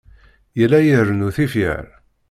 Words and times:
Yella 0.59 0.79
irennu 0.83 1.29
tifyar. 1.35 1.85